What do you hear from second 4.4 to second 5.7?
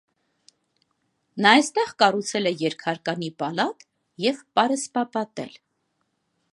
պարսպապատել։